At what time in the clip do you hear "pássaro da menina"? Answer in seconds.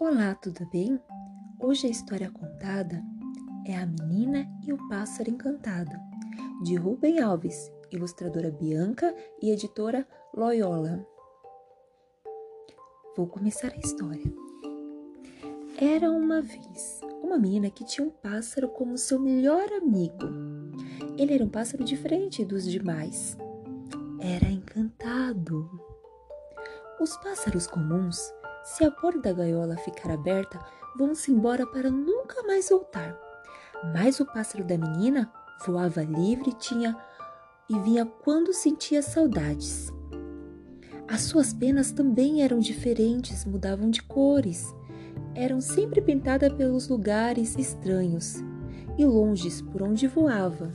34.26-35.32